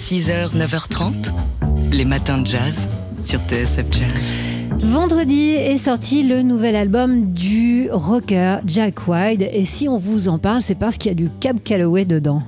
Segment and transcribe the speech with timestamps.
[0.00, 1.12] 6h, 9h30,
[1.92, 2.88] les matins de jazz
[3.20, 4.80] sur TSF Jazz.
[4.82, 9.42] Vendredi est sorti le nouvel album du rocker Jack White.
[9.52, 12.42] Et si on vous en parle, c'est parce qu'il y a du Cab Calloway dedans.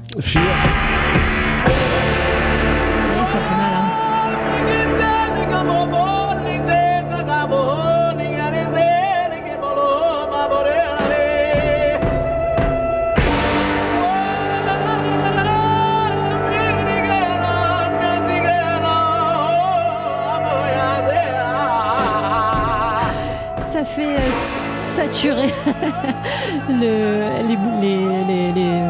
[25.13, 25.49] Saturer
[26.69, 28.81] le, les, bou- les, les- les-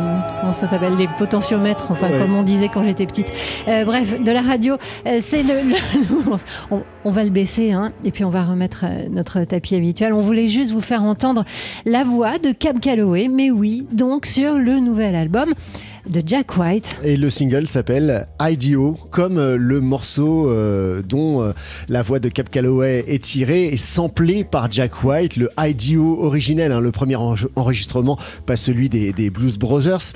[0.41, 2.19] comment ça s'appelle les potentiomètres, enfin Ouais.
[2.19, 3.33] comme on disait quand j'étais petite.
[3.69, 6.33] Euh, bref, de la radio, euh, c'est le, le-
[6.71, 10.13] on, on va le baisser hein, et puis on va remettre euh, notre tapis habituel.
[10.13, 11.45] On voulait juste vous faire entendre
[11.85, 15.53] la voix de Cab Calloway, mais oui, donc sur le nouvel album
[16.13, 17.01] de Jack White.
[17.03, 21.53] Et le single s'appelle IDO, comme euh, le morceau euh, dont euh,
[21.89, 26.71] la voix de Cap Calloway est tirée et samplé par Jack White, le IDO originel,
[26.71, 30.13] hein, le premier enre- enregistrement, pas celui des, Blues Brothers.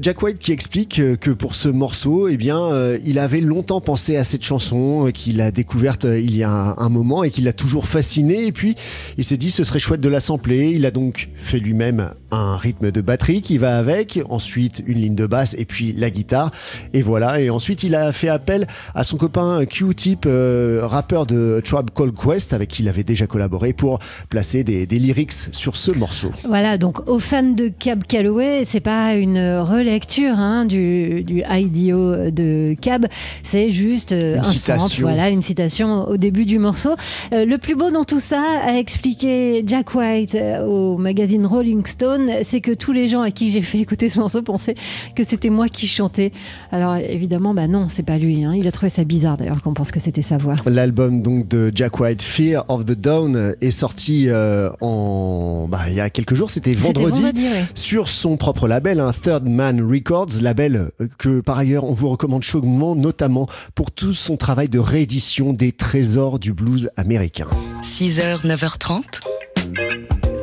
[0.00, 2.70] Jack White qui explique que pour ce morceau, eh bien,
[3.04, 6.88] il avait longtemps pensé à cette chanson, qu'il a découverte il y a un, un
[6.88, 8.46] moment et qui l'a toujours fasciné.
[8.46, 8.76] Et puis,
[9.18, 10.70] il s'est dit ce serait chouette de la sampler.
[10.74, 15.15] Il a donc fait lui-même un rythme de batterie qui va avec, ensuite une ligne
[15.16, 16.52] de basse et puis la guitare.
[16.92, 17.40] Et voilà.
[17.40, 22.14] Et ensuite, il a fait appel à son copain Q-Tip, euh, rappeur de Tribe Called
[22.14, 26.30] Quest, avec qui il avait déjà collaboré pour placer des, des lyrics sur ce morceau.
[26.44, 32.30] Voilà, donc aux fans de Cab Calloway, c'est pas une relecture hein, du, du IDO
[32.30, 33.06] de Cab,
[33.42, 35.02] c'est juste euh, Une un sample, citation.
[35.08, 36.94] voilà, une citation au début du morceau.
[37.32, 42.30] Euh, le plus beau dans tout ça, a expliqué Jack White au magazine Rolling Stone,
[42.42, 44.74] c'est que tous les gens à qui j'ai fait écouter ce morceau pensaient
[45.14, 46.32] que c'était moi qui chantais.
[46.72, 48.44] Alors évidemment, bah non, c'est pas lui.
[48.44, 48.54] hein.
[48.54, 50.54] Il a trouvé ça bizarre d'ailleurs qu'on pense que c'était sa voix.
[50.66, 55.94] L'album donc de Jack White, Fear of the Dawn, est sorti euh, en bah, il
[55.94, 56.50] y a quelques jours.
[56.50, 57.20] C'était vendredi.
[57.20, 57.64] vendredi, ouais.
[57.74, 62.08] sur son propre label, un Third Man Records, label euh, que par ailleurs on vous
[62.08, 67.48] recommande chaudement, notamment pour tout son travail de réédition des trésors du blues américain.
[67.82, 69.02] 6h, 9h30,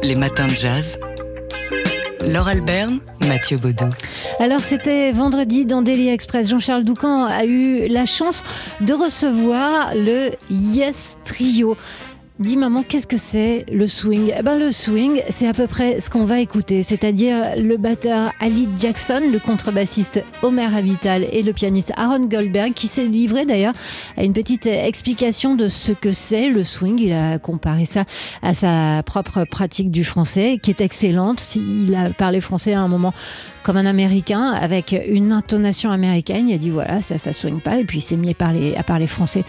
[0.03, 0.97] les matins de jazz.
[2.27, 3.89] Laure Alberne, Mathieu Baudou.
[4.39, 6.49] Alors c'était vendredi dans Daily Express.
[6.49, 8.43] Jean-Charles Doucan a eu la chance
[8.81, 11.75] de recevoir le Yes Trio.
[12.43, 14.33] Dis maman, qu'est-ce que c'est le swing?
[14.37, 18.33] Eh ben, Le swing, c'est à peu près ce qu'on va écouter, c'est-à-dire le batteur
[18.41, 23.71] Ali Jackson, le contrebassiste Homer Avital et le pianiste Aaron Goldberg qui s'est livré d'ailleurs
[24.17, 26.99] à une petite explication de ce que c'est le swing.
[26.99, 28.03] Il a comparé ça
[28.41, 31.55] à sa propre pratique du français qui est excellente.
[31.55, 33.13] Il a parlé français à un moment
[33.63, 36.49] comme un américain avec une intonation américaine.
[36.49, 37.79] Il a dit voilà, ça, ça soigne pas.
[37.79, 39.43] Et puis il s'est mis à parler, à parler français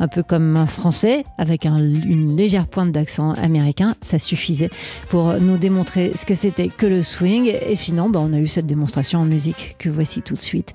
[0.00, 3.94] un peu comme un français avec un- une légère pointe d'accent américain.
[4.02, 4.70] Ça suffisait
[5.08, 7.52] pour nous démontrer ce que c'était que le swing.
[7.68, 10.72] Et sinon, bah, on a eu cette démonstration en musique que voici tout de suite.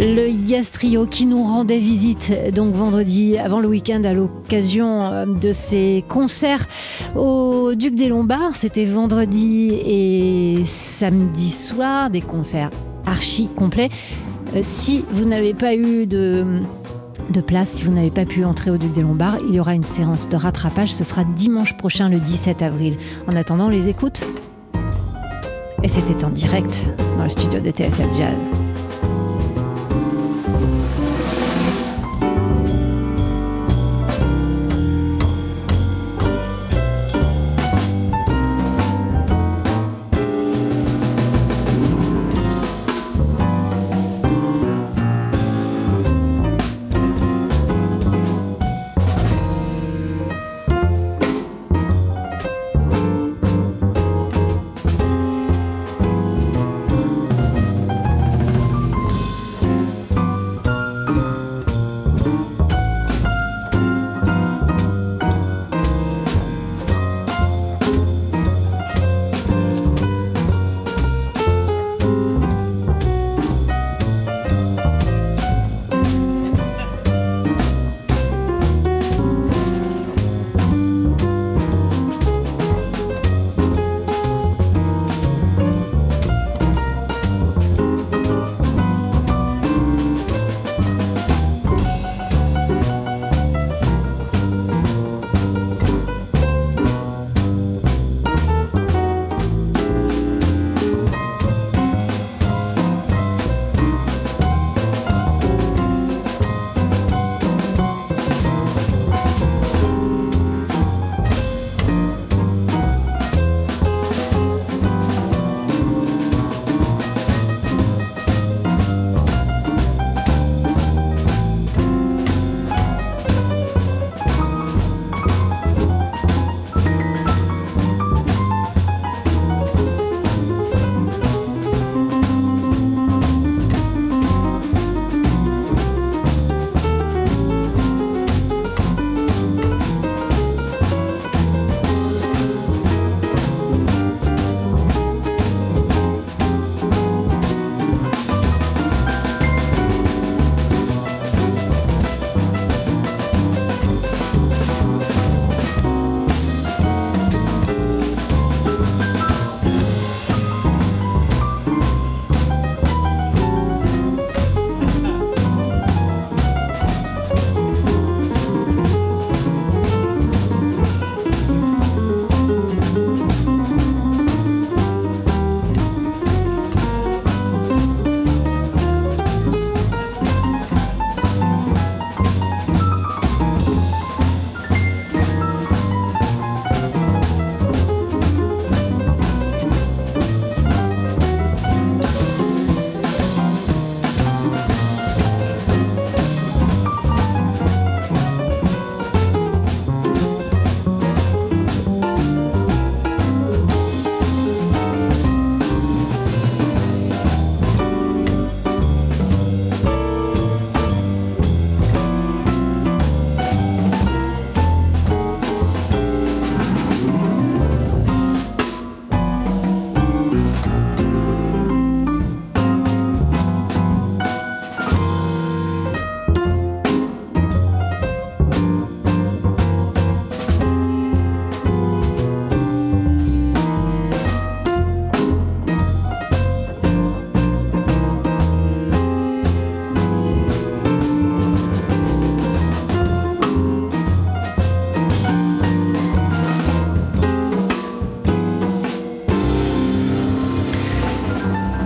[0.00, 5.24] Le Yes Trio qui nous rendait visite donc vendredi avant le week-end à l'occasion euh,
[5.24, 6.66] de ses concerts
[7.14, 8.56] au Duc des Lombards.
[8.56, 12.70] C'était vendredi et samedi soir, des concerts
[13.06, 13.88] archi complets.
[14.56, 16.44] Euh, si vous n'avez pas eu de,
[17.46, 19.84] place, si vous n'avez pas pu entrer au Duc des Lombards, il y aura une
[19.84, 20.92] séance de rattrapage.
[20.92, 22.96] Ce sera dimanche prochain, le 17 avril.
[23.32, 24.24] En attendant, les écoute.
[25.84, 26.84] Et c'était en direct
[27.16, 28.73] dans le studio de TSF Jazz.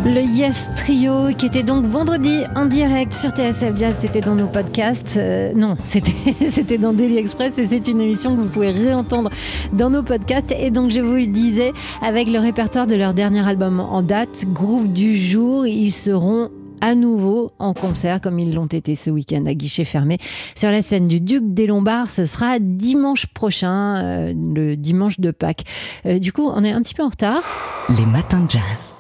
[0.09, 4.47] Le Yes Trio qui était donc vendredi en direct sur TSF Jazz, c'était dans nos
[4.47, 5.19] podcasts.
[5.19, 9.29] Euh, non, c'était dans Daily Express et c'est une émission que vous pouvez réentendre
[9.75, 10.51] dans nos podcasts.
[10.51, 14.47] Et donc je vous le disais, avec le répertoire de leur dernier album en date,
[14.47, 16.49] Groove du jour, ils seront
[16.81, 20.17] à nouveau en concert comme ils l'ont été ce week-end à guichet fermé
[20.57, 22.09] sur la scène du Duc des Lombards.
[22.09, 25.65] Ce sera dimanche prochain, euh, le dimanche de Pâques.
[26.07, 27.43] Euh, du coup, on est un petit peu en retard.
[27.91, 28.95] Les matins de jazz.